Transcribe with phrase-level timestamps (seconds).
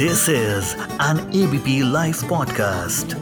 [0.00, 0.66] This is
[1.04, 3.14] an ABP Life podcast.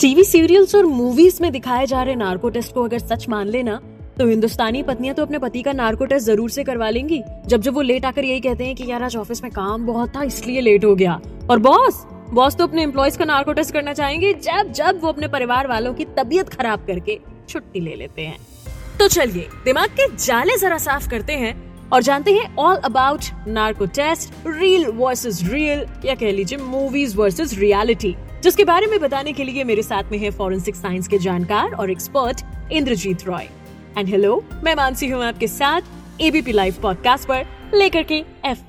[0.00, 3.80] TV serials और movies में दिखाए जा रहे नार्को टेस्ट को अगर सच मान लेना
[4.18, 7.74] तो हिंदुस्तानी पत्नियाँ तो अपने पति का नार्को टेस्ट ज़रूर से करवा लेंगी। जब जब
[7.74, 10.60] वो लेट आकर यही कहते हैं कि यार आज ऑफ़िस में काम बहुत था, इसलिए
[10.60, 11.20] लेट हो गया।
[11.50, 15.28] और बॉस बॉस तो अपने एम्प्लॉयज़ का नार्को टेस्ट करना चाहेंगे, जब जब वो अपने
[15.28, 18.38] परिवार वालों की तबीयत खराब करके छुट्टी ले लेते हैं।
[18.98, 23.86] तो चलिए, दिमाग के जाले जरा साफ़ करते हैं। और जानते हैं all about narco
[23.86, 29.44] test real versus real या कह लीजिए मूवीज़ वर्सेस रियलिटी जिसके बारे में बताने के
[29.44, 33.48] लिए मेरे साथ में है फॉरेंसिक साइंस के जानकार और expert Indrajit Roy.
[33.98, 38.62] And hello मैं मानसी हूँ आपके साथ एबीपी लाइव पॉडकास्ट पर, लेकर के F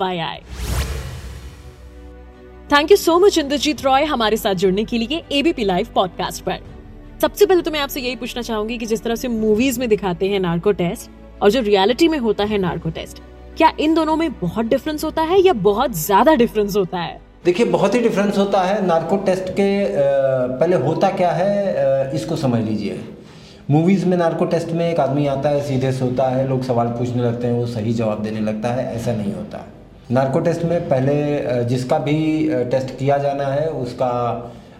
[2.72, 6.60] thank you so much Indrajit Roy हमारे साथ जुड़ने के लिए एबीपी लाइव पॉडकास्ट पर।
[7.22, 10.28] सबसे पहले तो मैं आपसे यही पूछना चाहूँगी कि जिस तरह से मूवीज़ में दिखाते
[10.28, 11.10] हैं नार्को टेस्ट
[11.42, 13.18] और जो रियलिटी में होता है नार्को टेस्ट
[13.56, 17.20] क्या इन दोनों में बहुत डिफरेंस होता है या बहुत ज़्यादा डिफरेंस होता है?
[17.44, 19.68] देखिए, बहुत ही डिफरेंस होता है। नार्को टेस्ट के
[20.58, 23.00] पहले होता क्या है इसको समझ लीजिए।
[23.70, 26.88] मूवीज़ में नार्को टेस्ट में एक आदमी आता है, सीधे से होता है, लोग सवाल
[26.88, 29.64] पूछने लगते हैं, वो सही जवाब देने लगता है, ऐसा नहीं होता।
[30.10, 34.12] नार्को टेस्ट में पहले जिसका भी टेस्ट किया जाना है, उसका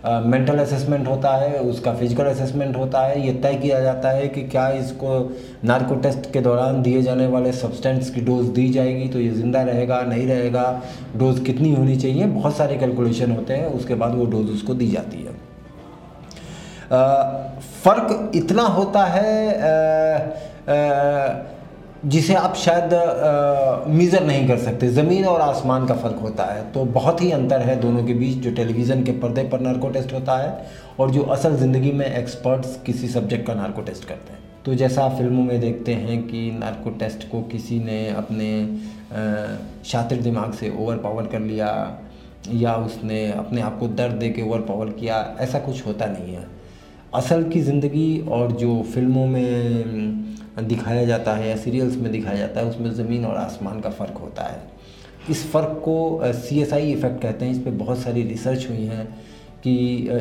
[0.05, 4.42] मेंटल असेसमेंट होता है उसका फ़िज़िकल असेसमेंट होता है ये तय किया जाता है कि
[4.42, 5.19] क्या इसको
[5.64, 9.62] नार्को टेस्ट के दौरान दिए जाने वाले सब्सटेंस की डोज दी जाएगी तो ये ज़िंदा
[9.62, 10.83] रहेगा नहीं रहेगा
[11.17, 14.89] डोज कितनी होनी चाहिए बहुत सारे कैलकुलेशन होते हैं उसके बाद वो डोज उसको दी
[14.89, 15.41] जाती है।
[17.84, 20.17] फ़र्क इतना होता है आ,
[20.73, 21.52] आ,
[22.05, 22.95] जिसे आप शायद
[23.89, 27.61] मीज़र नहीं कर सकते। ज़मीन और आसमान का फ़र्क होता है। तो बहुत ही अंतर
[27.61, 30.67] है दोनों के बीच जो टेलीविज़न के पर्दे पर नार्को टेस्ट होता है
[31.00, 35.05] और जो असल ज़िंदगी में एक्सपर्ट्स किसी सब्जेक्ट का नार्को टेस्ट करते हैं। तो जैसा
[35.05, 38.50] आप फ़िल्मों में देखते हैं कि नार्को टेस्ट को किसी ने अपने
[39.84, 41.70] शातिर दिमाग से ओवर पावर कर लिया
[42.53, 46.34] या उसने अपने आप को दर्द दे के ओवर पावर किया, ऐसा कुछ होता नहीं
[46.34, 46.46] है।
[47.14, 52.61] असल की ज़िंदगी और जो फ़िल्मों में दिखाया जाता है या सीरियल्स में दिखाया जाता
[52.61, 54.61] है, उसमें ज़मीन और आसमान का फ़र्क होता है।
[55.30, 58.85] इस फ़र्क को सी एस आई इफ़ेक्ट कहते हैं, इस पर बहुत सारी रिसर्च हुई
[58.86, 59.07] हैं
[59.64, 59.74] कि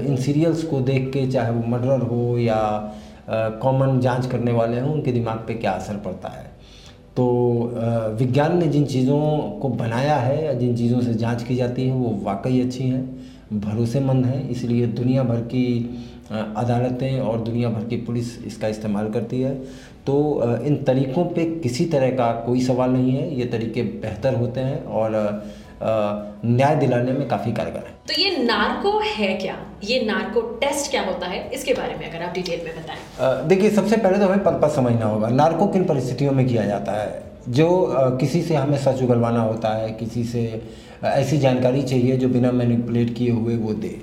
[0.08, 2.60] इन सीरियल्स को देख के चाहे वो मर्डर हो या
[3.62, 6.50] कॉमन जाँच करने वाले हों, उनके दिमाग पे क्या असर पड़ता है।
[7.16, 7.26] तो
[8.20, 11.94] विज्ञान ने जिन चीज़ों को बनाया है या जिन चीज़ों से जाँच की जाती है,
[11.94, 13.04] वो वाकई अच्छी हैं,
[13.54, 15.66] भरोसेमंद हैं, इसलिए दुनिया भर की
[16.32, 19.56] अदालतें और दुनिया भर की पुलिस इसका इस्तेमाल करती है।
[20.06, 20.14] तो
[20.66, 24.84] इन तरीक़ों पे किसी तरह का कोई सवाल नहीं है। ये तरीके बेहतर होते हैं
[24.86, 25.12] और
[26.46, 29.56] न्याय दिलाने में काफ़ी कारगर है। तो ये नार्को है क्या?
[29.84, 31.50] ये नार्को टेस्ट क्या होता है?
[31.50, 35.06] इसके बारे में अगर आप डिटेल में बताएँ। देखिए सबसे पहले तो हमें पर्पज समझना
[35.06, 37.24] होगा। नार्को किन परिस्थितियों में किया जाता है?
[37.50, 37.68] जो
[38.20, 40.42] किसी से हमें सच उगलवाना होता है किसी से
[41.04, 44.00] ऐसी जानकारी चाहिए जो बिना मैनिपुलेट किए हुए वो दे।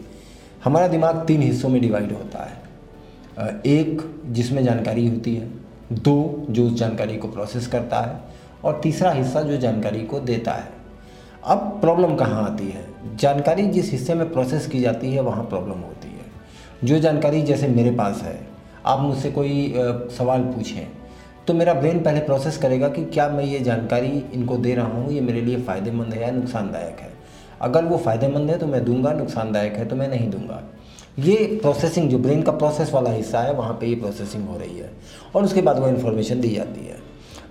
[0.64, 5.48] हमारा दिमाग तीन हिस्सों में डिवाइड होता है। एक जिसमें जानकारी होती है,
[5.92, 8.20] दो जो उस जानकारी को प्रोसेस करता है,
[8.64, 10.76] और तीसरा हिस्सा जो जानकारी को देता है।
[11.44, 12.84] अब प्रॉब्लम कहाँ आती है?
[13.16, 16.26] जानकारी जिस हिस्से में प्रोसेस की जाती है, वहाँ प्रॉब्लम होती है।
[16.84, 18.38] जो जानकारी जैसे मेरे पास है,
[18.86, 19.72] आप मुझसे कोई
[20.18, 20.86] सवाल पूछें
[21.46, 25.10] तो मेरा ब्रेन पहले प्रोसेस करेगा कि क्या मैं ये जानकारी इनको दे रहा हूँ,
[25.10, 27.10] ये मेरे लिए फ़ायदेमंद है या नुकसानदायक है।
[27.62, 30.62] अगर वो फ़ायदेमंद है तो मैं दूँगा, नुकसानदायक है तो मैं नहीं दूँगा।
[31.18, 34.78] ये प्रोसेसिंग जो ब्रेन का प्रोसेस वाला हिस्सा है, वहाँ पे ये प्रोसेसिंग हो रही
[34.78, 34.90] है।
[35.34, 36.96] और उसके बाद वो इन्फॉर्मेशन दी जाती है।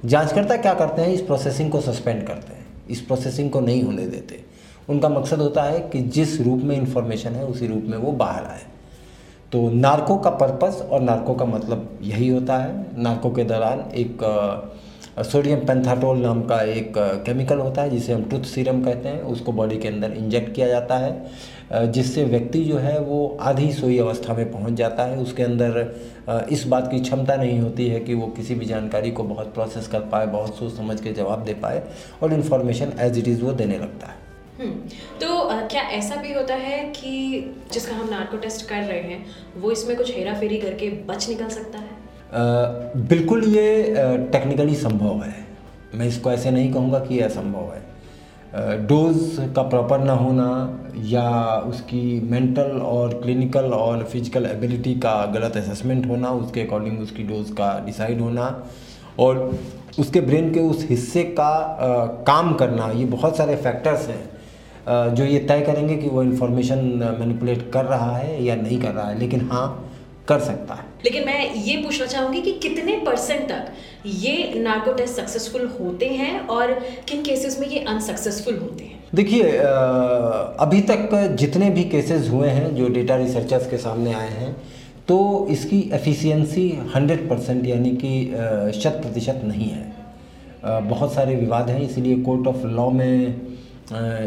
[0.06, 1.09] जांचकर्ता क्या करते हैं?
[1.09, 4.45] इस प्रोसेसिंग को सस्पेंड करते हैं। इस प्रोसेसिंग को नहीं होने देते।
[4.90, 8.44] उनका मकसद होता है कि जिस रूप में इन्फॉर्मेशन है, उसी रूप में वो बाहर
[8.45, 8.62] आए।
[9.51, 14.18] तो नार्को का पर्पस और नार्को का मतलब यही होता है। नार्को के दौरान एक
[15.23, 19.51] सोडियम पेंथाटोल नाम का एक केमिकल होता है जिसे हम टूथ सीरम कहते हैं उसको
[19.51, 24.33] बॉडी के अंदर इंजेक्ट किया जाता है जिससे व्यक्ति जो है वो आधी सोई अवस्था
[24.33, 28.27] में पहुँच जाता है उसके अंदर इस बात की क्षमता नहीं होती है कि वो
[28.27, 31.83] किसी भी जानकारी को बहुत प्रोसेस कर पाए बहुत सोच समझ के जवाब दे पाए
[32.24, 34.15] और इन्फॉर्मेशन एज इट इज़ वो देने लगता है।
[34.59, 34.80] हम्म,
[35.19, 39.25] तो क्या ऐसा भी होता है कि जिसका हम नार्को टेस्ट कर रहे हैं
[39.57, 41.96] वो इसमें कुछ हेरा फेरी करके बच निकल सकता है?
[42.31, 43.94] बिल्कुल ये
[44.31, 45.35] टेक्निकली संभव है।
[45.95, 47.85] मैं इसको ऐसे नहीं कहूँगा कि ये असंभव है।
[48.88, 50.47] डोज का प्रॉपर ना होना
[51.06, 51.29] या
[51.68, 57.51] उसकी मेंटल और क्लिनिकल और फ़िज़िकल एबिलिटी का गलत असेसमेंट होना उसके अकॉर्डिंग उसकी डोज
[57.51, 58.45] का डिसाइड होना
[59.19, 59.59] और
[60.00, 65.24] उसके ब्रेन के उस हिस्से का आ, काम करना ये बहुत सारे फैक्टर्स हैं जो
[65.24, 66.85] ये तय करेंगे कि वो इन्फॉर्मेशन
[67.19, 69.87] मैनिपुलेट कर रहा है या नहीं कर रहा है। लेकिन हाँ
[70.27, 73.71] कर सकता है। लेकिन मैं ये पूछना चाहूँगी कि कितने परसेंट तक
[74.07, 76.74] ये नार्को टेस्ट सक्सेसफुल होते हैं और
[77.09, 79.00] किन केसेस में ये अनसक्सेसफुल होते हैं?
[79.15, 79.44] देखिए
[80.62, 84.56] अभी तक जितने भी केसेस हुए हैं जो डेटा रिसर्चर्स के सामने आए हैं
[85.07, 85.18] तो
[85.51, 88.12] इसकी एफिशिएंसी 100 परसेंट यानी कि
[88.79, 89.85] शत प्रतिशत नहीं है।
[90.88, 93.35] बहुत सारे विवाद हैं इसलिए कोर्ट ऑफ़ लॉ में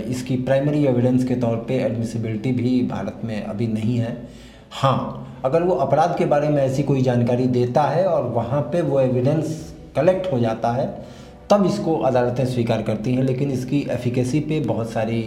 [0.09, 4.17] इसकी प्राइमरी एविडेंस के तौर पे एडमिसिबिलिटी भी भारत में अभी नहीं है।
[4.73, 8.81] हाँ अगर वो अपराध के बारे में ऐसी कोई जानकारी देता है और वहाँ पे
[8.83, 10.87] वो एविडेंस कलेक्ट हो जाता है,
[11.51, 15.23] तब इसको अदालतें स्वीकार करती हैं, लेकिन इसकी एफिकेसी पे बहुत सारी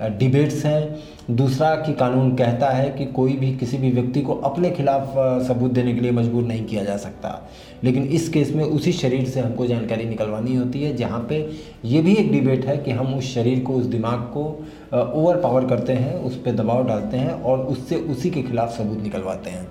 [0.00, 4.70] डिबेट्स हैं। दूसरा कि कानून कहता है कि कोई भी किसी भी व्यक्ति को अपने
[4.70, 5.14] खिलाफ
[5.46, 7.48] सबूत देने के लिए मजबूर नहीं किया जा सकता।
[7.84, 11.48] लेकिन इस केस में उसी शरीर से हमको जानकारी निकलवानी होती है, जहाँ पे
[11.84, 14.44] ये भी एक डिबेट है कि हम उस शरीर को, उस दिमाग को
[15.14, 19.02] ओवर पावर करते हैं, उस पर दबाव डालते हैं और उससे उसी के खिलाफ सबूत
[19.02, 19.68] निकलवाते हैं।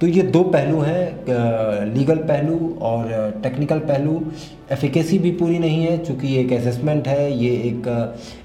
[0.00, 4.20] तो ये दो पहलू हैं लीगल पहलू और टेक्निकल पहलू।
[4.72, 7.88] एफिकेसी भी पूरी नहीं है, चूँकि एक असेसमेंट है, ये एक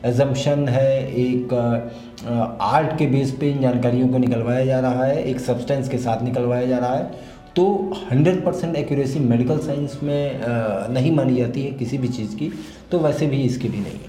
[0.05, 1.53] एजम्पन है, एक
[2.61, 6.23] आर्ट के बेस पे इन जानकारियों को निकलवाया जा रहा है, एक सब्सटेंस के साथ
[6.23, 7.65] निकलवाया जा रहा है। तो
[8.11, 10.41] 100 परसेंट एक्यूरेसी मेडिकल साइंस में
[10.93, 12.51] नहीं मानी जाती है किसी भी चीज़ की
[12.91, 14.08] तो वैसे भी इसकी भी नहीं है।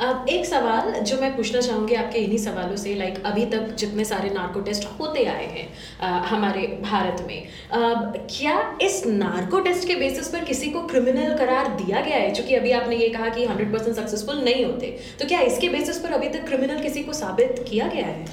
[0.00, 4.04] अब एक सवाल जो मैं पूछना चाहूँगी आपके इन्हीं सवालों से लाइक अभी तक जितने
[4.04, 7.94] सारे नार्को टेस्ट होते आए हैं हमारे भारत में आ,
[8.30, 12.30] क्या इस नार्को टेस्ट के बेसिस पर किसी को क्रिमिनल करार दिया गया है?
[12.30, 15.98] क्योंकि अभी आपने ये कहा कि हंड्रेड परसेंट सक्सेसफुल नहीं होते तो क्या इसके बेसिस
[15.98, 18.24] पर अभी तक क्रिमिनल किसी को साबित किया गया है?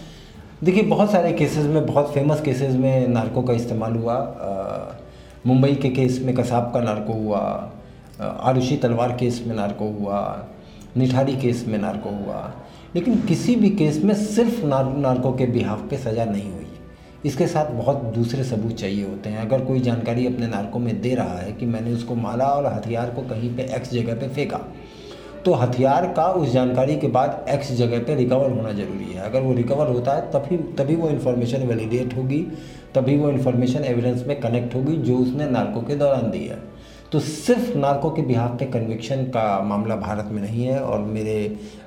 [0.64, 4.18] देखिए बहुत सारे केसेस में बहुत फ़ेमस केसेस में नार्को का इस्तेमाल हुआ
[5.48, 7.40] मुंबई के केस में कसाब का नार्को हुआ
[8.22, 10.20] आरुषि तलवार केस में नार्को हुआ
[10.98, 12.54] निठारी केस में नार्को हुआ।
[12.96, 16.68] लेकिन किसी भी केस में सिर्फ़ नार, नार्को के बिहाफ पे सज़ा नहीं हुई।
[17.26, 21.14] इसके साथ बहुत दूसरे सबूत चाहिए होते हैं। अगर कोई जानकारी अपने नार्को में दे
[21.16, 24.60] रहा है कि मैंने उसको मारा और हथियार को कहीं पे एक्स जगह पे फेंका
[25.46, 29.42] तो हथियार का उस जानकारी के बाद एक्स जगह पे रिकवर होना ज़रूरी है। अगर
[29.42, 32.40] वो रिकवर होता है तभी तभी वो इन्फॉर्मेशन वैलिडेट होगी
[32.96, 36.60] तभी वो इन्फॉर्मेशन एविडेंस में कनेक्ट होगी जो उसने नार्को के दौरान दी है।
[37.14, 41.36] तो सिर्फ़ नार्को के बिहाफ पे कन्विक्शन का मामला भारत में नहीं है और मेरे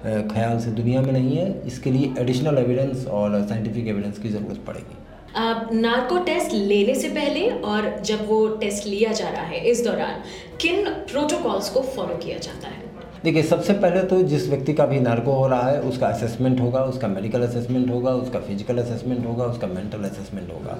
[0.05, 4.63] ख्याल से दुनिया में नहीं है। इसके लिए एडिशनल एविडेंस और साइंटिफिक एविडेंस की ज़रूरत
[4.67, 4.97] पड़ेगी।
[5.37, 9.85] आप नार्को टेस्ट लेने से पहले और जब वो टेस्ट लिया जा रहा है इस
[9.85, 10.23] दौरान,
[10.61, 12.86] किन प्रोटोकॉल्स को फॉलो किया जाता है?
[13.27, 16.83] देखिए सबसे पहले तो जिस व्यक्ति का भी नार्को हो रहा है उसका असेसमेंट होगा
[16.85, 20.77] उसका मेडिकल असेसमेंट होगा उसका फ़िज़िकल असेसमेंट होगा उसका मेंटल असेसमेंट होगा।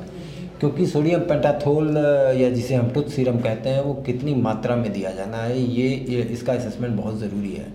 [0.61, 1.97] क्योंकि सोडियम पेंटाथोल
[2.41, 5.89] या जिसे हम टुथ सीरम कहते हैं वो कितनी मात्रा में दिया जाना है ये,
[6.09, 7.67] ये इसका असेसमेंट बहुत ज़रूरी है।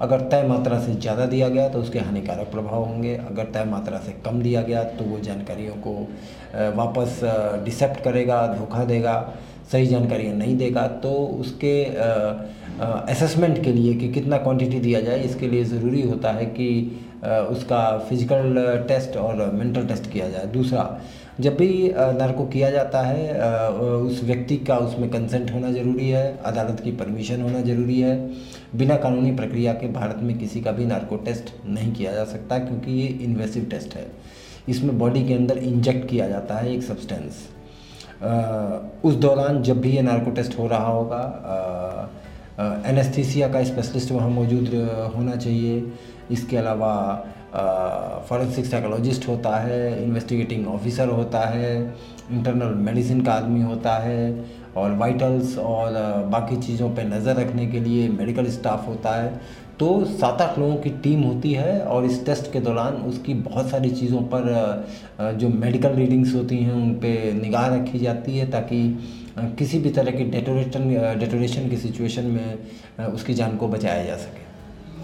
[0.00, 3.98] अगर तय मात्रा से ज़्यादा दिया गया तो उसके हानिकारक प्रभाव होंगे। अगर तय मात्रा
[3.98, 5.98] से कम दिया गया तो वो जानकारियों को
[6.76, 7.20] वापस
[7.64, 9.14] डिसेप्ट करेगा धोखा देगा।
[9.72, 11.10] सही जानकारियाँ नहीं देगा तो
[11.40, 11.82] उसके
[12.80, 16.68] असेसमेंट के लिए कि कितना क्वांटिटी दिया जाए, इसके लिए ज़रूरी होता है कि
[17.50, 21.00] उसका फ़िज़िकल टेस्ट और मेंटल टेस्ट किया जाए। दूसरा,
[21.40, 26.80] जब भी नार्को किया जाता है उस व्यक्ति का उसमें कंसेंट होना ज़रूरी है, अदालत
[26.80, 28.16] की परमिशन होना ज़रूरी है।
[28.76, 32.58] बिना कानूनी प्रक्रिया के भारत में किसी का भी नार्को टेस्ट नहीं किया जा सकता,
[32.60, 34.06] क्योंकि ये इन्वेसिव टेस्ट है।
[34.68, 37.46] इसमें बॉडी के अंदर इंजेक्ट किया जाता है एक सब्सटेंस
[39.04, 41.22] उस दौरान जब भी ये नार्को टेस्ट हो रहा होगा
[42.88, 44.68] एनेस्थीसिया का स्पेशलिस्ट वहाँ मौजूद
[45.16, 45.92] होना चाहिए।
[46.30, 46.92] इसके अलावा
[48.28, 51.74] फॉरेंसिक साइकोलॉजिस्ट होता है इन्वेस्टिगेटिंग ऑफिसर होता है
[52.32, 54.44] इंटरनल मेडिसिन का आदमी होता है
[54.76, 55.92] और वाइटल्स और
[56.30, 59.40] बाकी चीज़ों पे नज़र रखने के लिए मेडिकल स्टाफ होता है।
[59.80, 63.68] तो सात आठ लोगों की टीम होती है और इस टेस्ट के दौरान उसकी बहुत
[63.70, 64.46] सारी चीज़ों पर
[65.40, 68.78] जो मेडिकल रीडिंग्स होती हैं, उन पर निगाह रखी जाती है ताकि
[69.58, 74.44] किसी भी तरह की डेटोरेशन डेटोरेशन की सिचुएशन में उसकी जान को बचाया जा सके।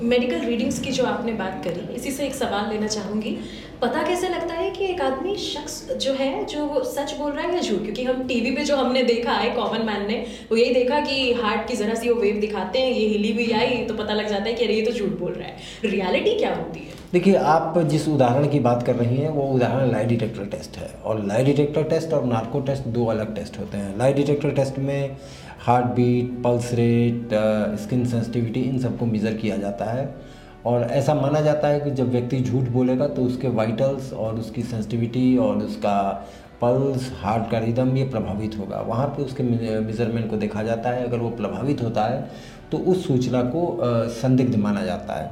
[0.07, 3.37] मेडिकल रीडिंग्स की जो आपने बात करी, इसी से एक सवाल लेना चाहूँगी।
[3.83, 7.47] पता कैसे लगता है कि एक आदमी शख्स जो है, जो वो सच बोल रहा
[7.47, 7.81] है या झूठ?
[7.83, 10.19] क्योंकि हम टीवी पे जो हमने देखा है कॉमन मैन ने,
[10.51, 13.51] वो यही देखा कि हार्ट की ज़रा सी वो वेव दिखाते हैं, ये हिली भी
[13.53, 16.39] आई तो पता लग जाता है कि अरे, ये तो झूठ बोल रहा है। रियलिटी
[16.39, 17.01] क्या होती है?
[17.13, 20.91] देखिए, आप जिस उदाहरण की बात कर रही हैं, वो उदाहरण लाई डिटेक्टर टेस्ट है।
[21.05, 24.79] और लाई डिटेक्टर टेस्ट और नार्को टेस्ट दो अलग टेस्ट होते हैं। लाई डिटेक्टर टेस्ट
[24.81, 25.17] में
[25.61, 27.35] heart beat pulse rate
[27.81, 30.07] skin sensitivity इन सबको मेज़र किया जाता है।
[30.67, 34.63] और ऐसा माना जाता है कि जब व्यक्ति झूठ बोलेगा तो उसके वाइटल्स और उसकी
[34.63, 35.99] सेंसिटिविटी और उसका
[36.61, 41.05] पल्स हार्ट का रिदम ये प्रभावित होगा। वहाँ पे उसके मेज़रमेंट को देखा जाता है।
[41.05, 42.31] अगर वो प्रभावित होता है
[42.71, 43.79] तो उस सूचना को
[44.13, 45.31] संदिग्ध माना जाता है।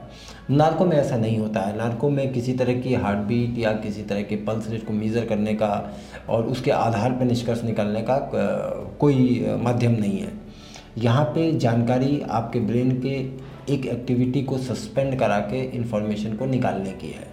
[0.51, 4.03] नार्को में ऐसा नहीं होता है। नार्को में किसी तरह की हार्ट बीट या किसी
[4.03, 5.71] तरह के पल्स रेट को मेज़र करने का
[6.29, 8.19] और उसके आधार पर निष्कर्ष निकालने का
[9.01, 10.33] कोई माध्यम नहीं है।
[10.99, 13.23] यहाँ पे जानकारी आपके ब्रेन के
[13.71, 17.29] एक एक्टिविटी को सस्पेंड करा के इन्फॉर्मेशन को निकालने की है।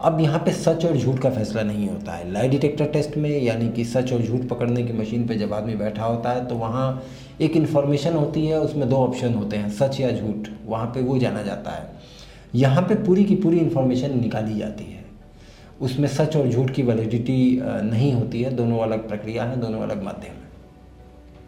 [0.00, 3.30] अब यहाँ पे सच और झूठ का फैसला नहीं होता है। लाई डिटेक्टर टेस्ट में
[3.42, 6.54] यानी कि सच और झूठ पकड़ने की मशीन पे जब आदमी बैठा होता है तो
[6.54, 7.02] वहाँ
[7.40, 11.18] एक इन्फॉर्मेशन होती है उसमें दो ऑप्शन होते हैं सच या झूठ। वहाँ पे वो
[11.18, 11.90] जाना जाता है।
[12.54, 15.04] यहाँ पे पूरी की पूरी इन्फॉर्मेशन निकाली जाती है।
[15.80, 20.02] उसमें सच और झूठ की वैलिडिटी नहीं होती है। दोनों अलग प्रक्रिया है दोनों अलग
[20.02, 20.50] माध्यम है।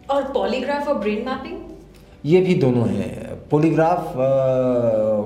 [0.09, 1.59] और पॉलीग्राफ और ब्रेन मैपिंग
[2.25, 3.24] ये भी दोनों है।
[3.55, 4.13] पॉलीग्राफ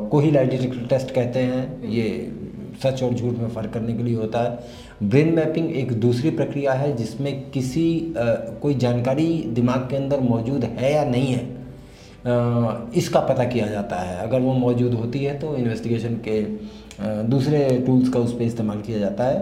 [0.10, 2.10] को ही डिटेक्टर टेस्ट कहते हैं। ये
[2.84, 6.74] सच और झूठ में फ़र्क करने के लिए होता है। ब्रेन मैपिंग एक दूसरी प्रक्रिया
[6.74, 8.24] है जिसमें किसी आ,
[8.62, 13.96] कोई जानकारी दिमाग के अंदर मौजूद है या नहीं है आ, इसका पता किया जाता
[13.96, 18.44] है। अगर वो मौजूद होती है तो इन्वेस्टिगेशन के आ, दूसरे टूल्स का उस पर
[18.44, 19.38] इस्तेमाल किया जाता है।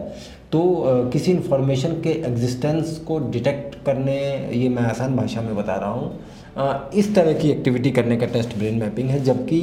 [0.52, 4.16] तो किसी इन्फॉर्मेशन के एग्जिस्टेंस को डिटेक्ट करने,
[4.54, 8.56] ये मैं आसान भाषा में बता रहा हूँ। इस तरह की एक्टिविटी करने का टेस्ट
[8.58, 9.60] ब्रेन मैपिंग है, जबकि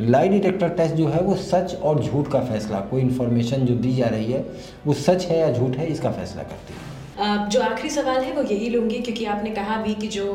[0.00, 3.94] लाई डिटेक्टर टेस्ट जो है, वो सच और झूठ का फैसला, कोई इन्फॉर्मेशन जो दी
[3.94, 4.44] जा रही है,
[4.86, 6.85] वो सच है या झूठ है, इसका फैसला करती है।
[7.18, 10.26] जो आखिरी सवाल है वो यही लूँगी, क्योंकि आपने कहा भी कि जो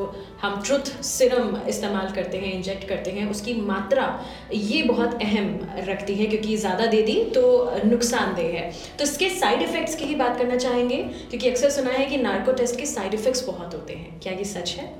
[0.41, 4.07] हम ट्रुथ सिरम इस्तेमाल करते हैं इंजेक्ट करते हैं, उसकी मात्रा
[4.53, 7.43] ये बहुत अहम रखती है, क्योंकि ज़्यादा दे दी तो
[7.85, 10.97] नुकसानदेह है। तो इसके साइड इफ़ेक्ट्स की ही बात करना चाहेंगे,
[11.29, 14.43] क्योंकि अक्सर सुना है कि नार्को टेस्ट के साइड इफ़ेक्ट्स बहुत होते हैं। क्या ये
[14.47, 14.93] सच है?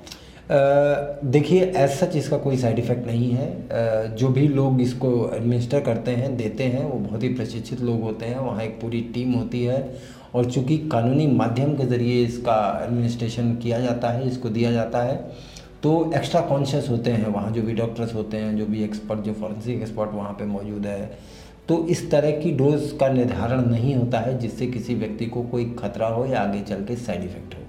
[1.26, 6.12] देखिए एज सच इसका कोई साइड इफ़ेक्ट नहीं है। जो भी लोग इसको एडमिनिस्टर करते
[6.14, 9.64] हैं, देते हैं, वो बहुत ही प्रशिक्षित लोग होते हैं, वहाँ एक पूरी टीम होती
[9.64, 9.80] है
[10.34, 15.16] और चूँकि कानूनी माध्यम के ज़रिए इसका एडमिनिस्ट्रेशन किया जाता है, इसको दिया जाता है
[15.84, 19.34] तो एक्स्ट्रा कॉन्शियस होते हैं वहाँ, जो भी डॉक्टर्स होते हैं, जो भी एक्सपर्ट जो
[19.34, 21.20] फॉरेंसिक एक्सपर्ट वहाँ पे मौजूद है
[21.70, 25.66] तो इस तरह की डोज का निर्धारण नहीं होता है, जिससे किसी व्यक्ति को कोई
[25.80, 27.60] खतरा हो या आगे चल के साइड इफ़ेक्ट हो।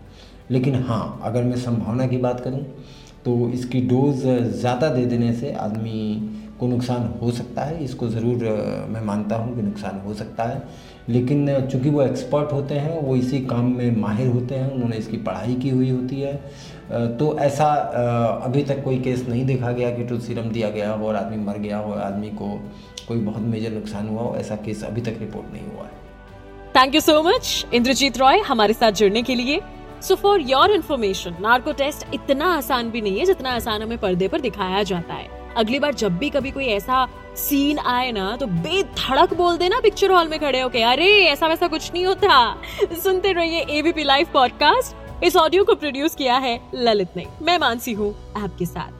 [0.50, 2.64] लेकिन हाँ अगर मैं संभावना की बात करूँ
[3.24, 8.44] तो इसकी डोज ज़्यादा दे देने से आदमी को नुकसान हो सकता है। इसको ज़रूर
[8.90, 10.62] मैं मानता हूँ कि नुकसान हो सकता है।
[11.08, 15.16] लेकिन चूँकि वो एक्सपर्ट होते हैं, वो इसी काम में माहिर होते हैं, उन्होंने इसकी
[15.18, 16.34] पढ़ाई की हुई होती है।
[17.18, 17.66] तो ऐसा
[18.44, 21.44] अभी तक कोई केस नहीं देखा गया कि टूथ सीरम दिया गया हो और आदमी
[21.44, 22.48] मर गया हो, आदमी को
[23.08, 26.00] कोई बहुत मेजर नुकसान हुआ हो, ऐसा केस अभी तक रिपोर्ट नहीं हुआ है।
[26.76, 29.60] Thank you so much Indrajit Roy, हमारे साथ जुड़ने के लिए।
[30.02, 34.28] So for your information narco test इतना आसान भी नहीं है जितना आसान हमें पर्दे
[34.28, 37.06] पर दिखाया जाता है। अगली बार जब भी कभी कोई ऐसा
[37.36, 41.68] सीन आए ना तो बेधड़क बोल देना पिक्चर हॉल में खड़े होके, अरे, ऐसा वैसा
[41.68, 42.54] कुछ नहीं होता।
[43.02, 47.92] सुनते रहिए एबीपी लाइव पॉडकास्ट इस ऑडियो को प्रोड्यूस किया है ललित ने। मैं मानसी
[47.92, 48.90] हूँ आपके साथ।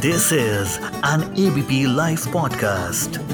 [0.00, 3.25] This is an ABP live podcast